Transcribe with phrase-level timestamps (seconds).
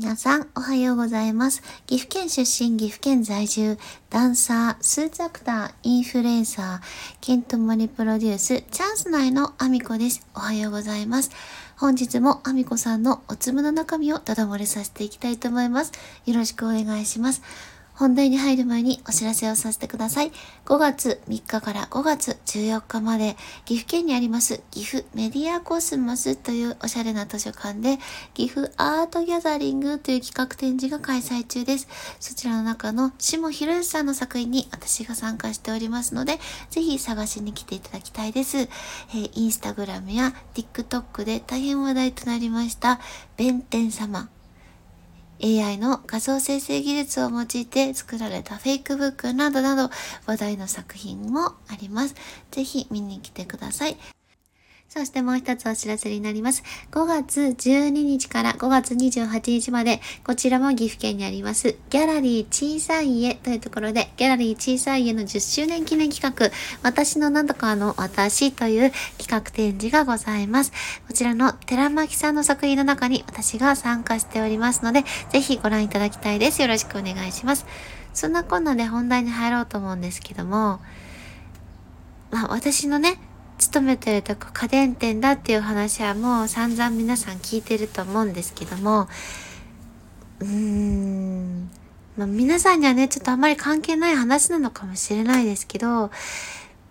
[0.00, 1.60] 皆さん、おはようございます。
[1.88, 3.76] 岐阜県出身、岐阜県在住、
[4.10, 10.24] ダンサー、スーツアクター、インフルエンサー、ケントモリプロデュース、チャンス内のアミコです。
[10.36, 11.32] おはようございます。
[11.76, 15.90] 本日もアミコさんのお粒の中身をただ漏れさせていきたいと思います。
[16.26, 17.42] よろしくお願いします。
[17.98, 20.30] 本題に入る前にお知らせをさせてください。
[20.66, 27.98] 5月3日から5月14日まで、岐阜県にあります岐阜メディアコスモスというおしゃれな図書館で、
[28.34, 31.88] 岐阜アートギャザリングという企画展示が開催中です。
[32.20, 36.38] そちらの中の下博義さんの作品に私が参加しておりますので、
[36.70, 38.58] ぜひ探しに来ていただきたいです。
[38.58, 43.00] えー、インスタグラムや TikTok で大変話題となりました、
[43.36, 44.28] 弁天様
[45.42, 49.94] AI の画像生成技術を用いて作られたフェイクブックなどなど
[50.26, 52.14] 話題の作品もあります。
[52.50, 53.96] ぜひ見に来てください。
[54.88, 56.62] そしてもう一つお知らせになります。
[56.92, 66.50] 5月12日から5月28日まで、こちらも岐阜県にあります、ギャラリー小さい家というところで、ギャラリー小さい家の10周年記念企画、
[66.82, 70.72] 私のなんとかの私という企画展示がございます。
[71.06, 76.62] こちらの寺巻さんの作品の中に私が参加しておりますので、ぜひご覧いただきたいです。
[76.62, 77.66] よろしくお願いします。
[78.14, 80.80] そんなこんなで本題に入ろうと思うんですけども、
[82.30, 83.20] まあ私のね、
[83.58, 89.08] 勤めてるとこ家電店だっていう話はもう散々皆さん聞いてると思うんですけども、
[90.40, 91.70] うーん、
[92.16, 96.10] まあ、皆さんにはね、ちょっとあんまり関係ない話なのかもしれないですけど、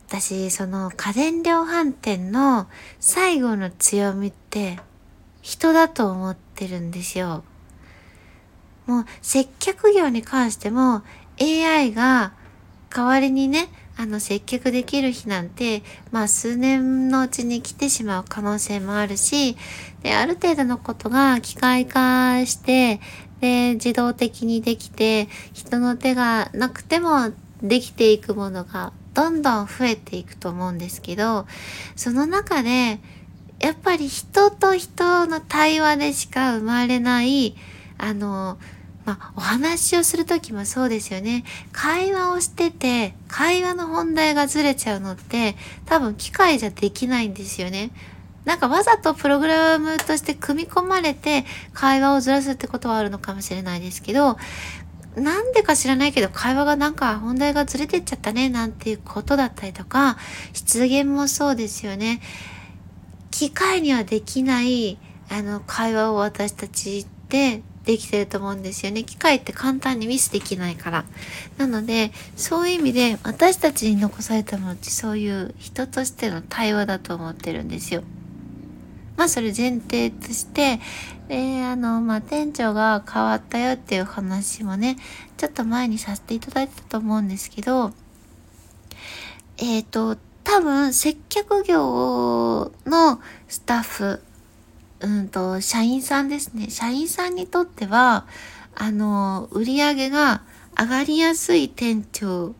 [0.08, 2.68] 私、その家電量販店の
[3.00, 4.80] 最後の強みって
[5.42, 7.44] 人だと思ってるんですよ。
[8.86, 11.04] もう接客業に関しても
[11.42, 12.32] AI が
[12.90, 15.82] 代わりにね、あの、接客できる日なんて、
[16.12, 19.58] まあ、数年のうちに来てしまう可能性もあるし、
[20.04, 23.00] で、ある程度のことが機械化して、
[23.42, 27.32] で、自動的にできて、人の手がなくても
[27.64, 31.48] できていくものがどんどん増えていくと思うんですけど、
[31.96, 33.00] その中で、
[33.60, 37.56] やっぱり人と人の対話でしか生まれない、
[37.98, 38.60] あの、
[39.08, 41.46] まあ、お話をするときもそうですよね。
[41.72, 47.92] 会話をしてて、会話の本題がずれちゃうのって、多分機械じゃできないんですよね。
[48.44, 54.38] なんかわざとプログラムとして組み込まれて会話をずらすってことはあるのかもしれないですけど、
[55.16, 60.18] なんでか知らないけど会話がなんか本題がずれてっちゃったねなんていうことだったりとか、
[60.52, 62.20] 失言もそうですよね。
[63.32, 64.98] 機械にはできない
[65.30, 69.06] あの会話を私たちってできてると思うんですよね。
[69.06, 71.06] 機械って簡単にミスできないから。
[71.58, 78.04] なので、そういう意味で私たちに残されたものってそういう人としての対話だと思ってるんですよ。
[79.16, 80.82] まあそれ前提として、
[81.30, 84.98] で、あの、まあ店長が変わったよっていう話もね、
[85.38, 87.94] ちょっと前にさせていただいたと思うんですけど、
[89.60, 94.22] えっ、ー、と、多分接客業のスタッフ
[95.00, 96.70] うんと、社員さんですね。
[96.70, 98.26] 社員さんにとっては、
[98.76, 100.42] あの、売り上げが
[100.80, 102.56] 上がりやすい店長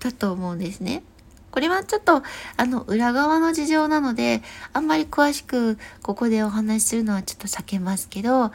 [0.00, 1.02] だと思うんですね。
[1.50, 2.22] これはちょっと、
[2.56, 4.42] あの、裏側の事情なので、
[4.72, 8.50] あんまり詳しくここでお話しするのはちょっと避けますけど、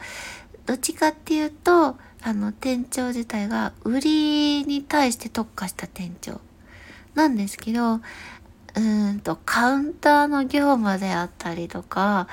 [0.66, 6.40] どっちかっていうと、あの、店長自体が売りに対して特化した店長
[7.14, 8.00] なんですけど、
[8.74, 8.80] う
[9.12, 12.28] んと、カウンターの業務であったりとか、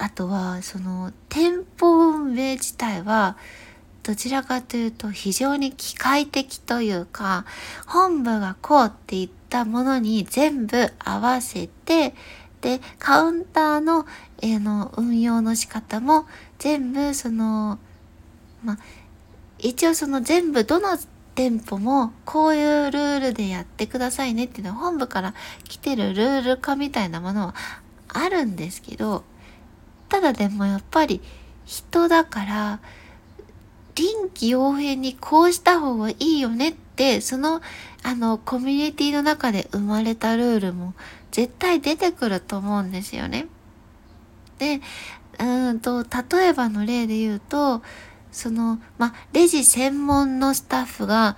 [0.00, 3.36] あとはその店舗運営自体は
[4.02, 7.44] どちらかというと非常に機械的というか
[7.86, 12.14] 本部がこうって言ったものに全部合わせて
[12.62, 14.06] でカウンターの,、
[14.40, 16.24] えー、の運用の仕方も
[16.58, 17.78] 全部その
[18.64, 18.78] まあ
[19.58, 20.98] 一応その全部どの
[21.34, 25.34] 店舗もこういうルールでやってくださいねっていうのは本部から
[25.64, 27.54] 来てるルール化みたいなものは
[28.08, 29.24] あるんですけど
[30.10, 31.22] ただでもやっぱり
[31.64, 32.80] 人だから
[33.94, 37.62] 臨機応変にこうした方がいいよねってその
[38.02, 40.94] あのコミュニティの中で生まれたルールも
[41.30, 43.46] 絶対出てくると思うんですよね。
[44.58, 44.80] で
[45.38, 47.82] うんと例えばの例で言うと
[48.32, 51.36] そのまレジ専門のスタッフが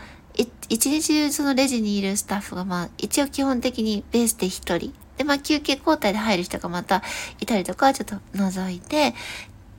[0.69, 7.03] 一日中そのレジにいるスタッフがまあ一応基本的にベースで一人で、まあ、休憩交代で入る人がまた
[7.41, 9.15] いたりとか、ちょっと覗いて、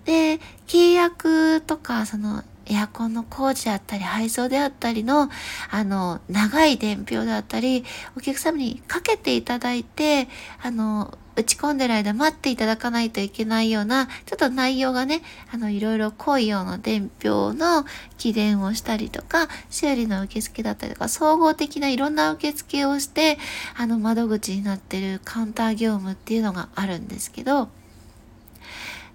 [0.05, 5.29] で、契約とか、その、エアコンの工事であったり、配送であったりの、
[5.69, 7.83] あの、長い伝票であったり、
[8.17, 10.27] お客様にかけていただいて、
[10.61, 17.85] あの、打ち込んでる間待っていただかないといけないような、ちょっと内容がね、あの、いろいろ濃いような伝票の
[18.17, 23.39] 記伝をしたりとか、修理の受付だったりとか、総合的ないろんな受付をして、
[23.75, 27.69] あの、窓口になってるカウンター業務っていうのがあるんですけど、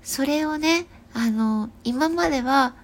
[0.03, 2.75] それをね、あの、今までは、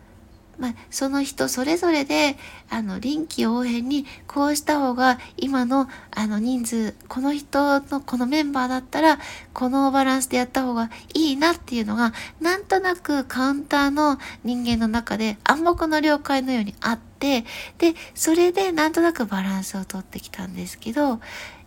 [0.59, 2.37] まあ、その人それぞれで、
[2.71, 9.19] あの、臨機応変に、こうした方が、今の、あの、人数、この人の、このメンバーだったら、
[9.53, 17.45] このバランスでやった方がいいなっていうのが、なんとなくカウンターの人間の中で暗黙の了解のようにあって、
[17.79, 21.21] で、それでなんとなくバランスをとってきたんですけど、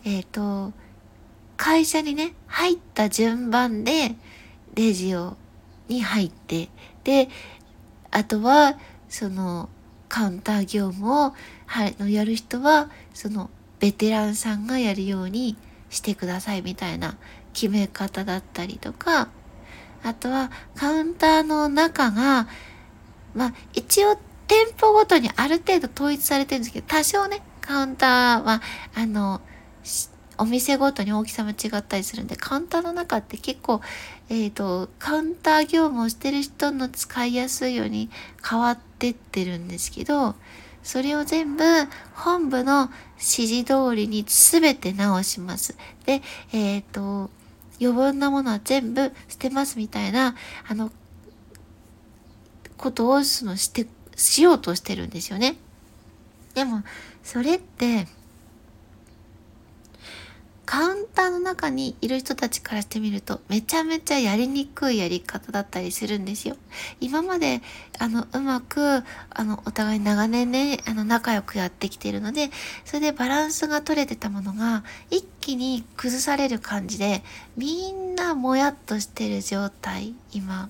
[0.04, 0.74] えっ、ー、と、
[1.58, 4.16] 会社にね、入った順番で、
[4.76, 5.36] レジを、
[5.88, 6.70] に入って、
[7.04, 7.30] で、
[8.12, 8.78] あとは、
[9.10, 9.70] その、
[10.10, 11.34] カウンター業務を、
[11.66, 13.50] はい、のやる人は、その、
[13.80, 15.58] ベテランさんがやるように
[15.90, 17.18] してくださいみたいな
[17.54, 19.30] 決め方だったりとか、
[20.04, 22.48] あとは、カウンターの中が、
[23.36, 24.18] まあ、一応、
[24.48, 28.62] 店舗ごとにある程度統一されてるんですけど、多少ね、カウンターは、
[28.96, 29.42] あの、
[30.38, 33.82] お店ごとに大きさも違ったりするんで、カウンターの中って結構、
[34.30, 38.10] えっ、ー、と、カウンター業務をしてる人の使いやすいように
[38.48, 40.36] 変わってってるんですけど、
[40.84, 41.64] それを全部
[42.14, 45.78] 本部の指示通りに全て直します。
[46.06, 46.22] で、
[46.54, 47.30] えっ、ー、と、
[47.80, 50.36] 余分なものは全部捨てますみたいな、
[50.68, 50.92] あの、
[52.78, 55.58] ことをそのして、しようとしてるんですよね。
[56.54, 56.84] でも、
[57.24, 58.08] それって、
[60.68, 66.58] カウンターの中にいる人たちからしてみるとめちゃめちゃやりにくいやり方だったりするんですよ。
[67.00, 67.62] 今まで
[67.98, 72.50] あのうまくあのお互い長年ねあの仲良くやってきているので
[72.84, 77.24] それでバランスが取れてたものが一気に崩される感じで
[77.56, 80.70] みんなもやっとしてる状態今。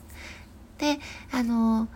[0.77, 0.99] で
[1.31, 1.87] あの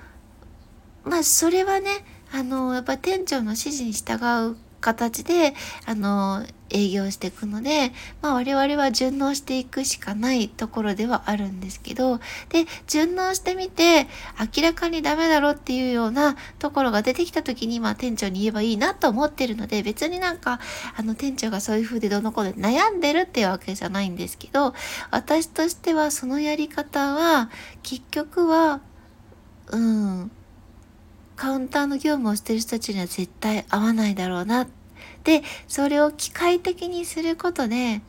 [1.06, 4.16] まあそれはねあのやっぱ店長の指示に従
[4.54, 5.54] う形で、
[5.86, 7.92] あの、営業していくので、
[8.22, 12.20] まあ我々は順応していくしかないところではあるんですけど、
[12.50, 14.08] で、順応してみて、
[14.56, 20.60] 明らかにダメだろっていうようなところが出てきた時に、まあ店長に言えばいいなと思ってるので、別になんか、
[20.96, 24.74] あの店長がそういう風でどの子で悩んでるっていうわけじゃないんですけど、
[25.12, 27.50] 私としてはそのやり方は、
[27.84, 28.82] 結局は、
[29.68, 30.32] うん、
[31.42, 34.68] カウンターの業務をしてる人たちには絶対合わないだろうな。
[35.24, 38.02] で、それを機械的にすることで、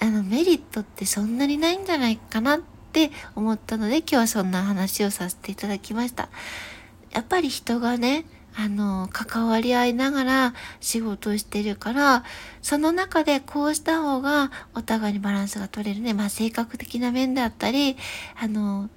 [0.00, 2.60] あの、メリットってそんなにないんじゃないかなっ
[2.92, 6.28] て思ったので、今日はそんな話をさせていただきました。
[7.10, 8.24] やっぱり人がね、
[8.54, 12.22] あの、関わり合いながら仕事をしてるから、
[12.62, 16.14] その中でこうした方がお互いにバランスが取れるね。
[16.14, 17.96] まあ性格的な面であったり、
[18.40, 18.90] あの、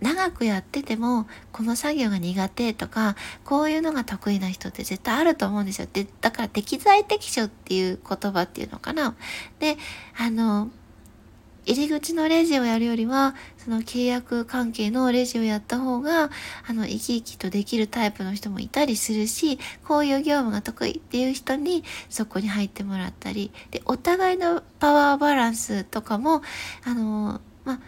[0.00, 5.88] 長くやっててもこの作業が苦手とかこういうのが得意な人って絶対あると思うんですよ。
[5.92, 9.14] でだから適材適所っていう言葉っていうのかな。
[9.58, 9.76] で
[10.16, 10.70] あの
[11.68, 16.30] 入り口のレジをやるよりはその契約関係のレジをやった方が
[16.66, 26.40] あの生き生きとできるタイプの人もいたりするしこういう業務が得意っていう人にそこに入ってもらったりでお互いのパワーバランスとかも
[26.84, 27.80] あのまあ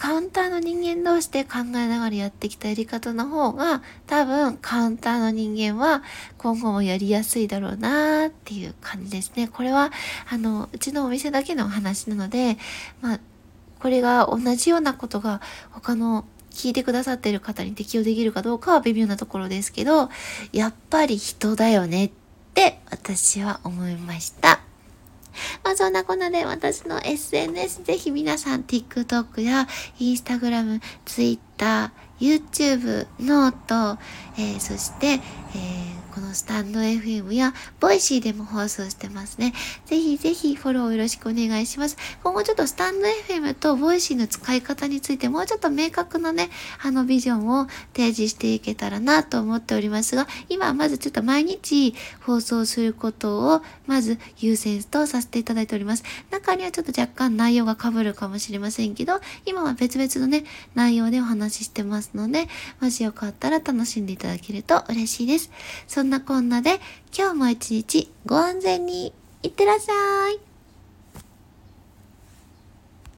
[0.00, 6.02] カウンターの人間同士で考えながらやってきたやり方の方が多分カウンターの人間は
[6.38, 9.46] 今後もやりやすいだろうなっていう感じですね。
[9.46, 9.92] これは
[10.30, 12.56] あのうちのお店だけの話なので、
[13.02, 13.20] まあ、
[13.78, 20.08] これが同じようなことが他の聞いてくださっている方に適用できるかどうかは微妙なところですけど、
[20.52, 22.10] やっぱり人だよねっ
[22.54, 24.49] て私は思いました。
[25.64, 29.66] まあそんなこんなで私の SNS ぜひ皆さん TikTok や
[29.98, 34.00] Instagram、Twitter、YouTube、 note、
[34.36, 39.52] えー、そして、えーこのスタンド FM やボイシーでも放送してますね。
[39.86, 41.96] ぜひぜひフォローよろしくお願いします。
[42.22, 46.50] 今後ちょっとスタンド FM とボイシーの使い方についてもうちょっと明確なね、
[46.82, 56.02] あのビジョンを提示していけたらなと思っておりますが、今はまずちょっと毎日放送することをまず優先とさせていただいております。
[56.30, 62.48] 中にはちょっと若干内容が被るかもしれませんけど、今は別々のね、内容でお話ししてますので、
[62.80, 65.50] もしよかったら楽しんでいただけると嬉しいです。
[66.00, 66.80] そんなこんなで
[67.14, 70.49] 今日も一日ご安全にいってらっしゃい。